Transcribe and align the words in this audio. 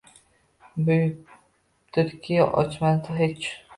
Buyukdirki, 0.87 2.39
oʼchmaydi 2.47 3.19
hech 3.21 3.51